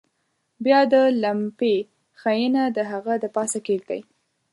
[0.63, 1.75] بیا د لمپې
[2.21, 4.01] ښيښه د هغه د پاسه کیږدئ.